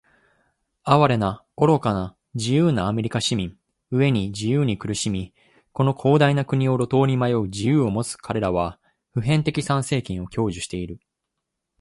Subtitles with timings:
[0.83, 3.55] 哀れな、愚かな、自由なアメリカ市民！
[3.91, 5.31] 飢えに「自由」に苦しみ、
[5.73, 8.79] この広大な国を路頭に迷う「自由」を持つかれらは、
[9.11, 10.99] 普遍的参政権を享受している。